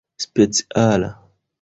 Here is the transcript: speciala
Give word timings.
speciala 0.27 1.09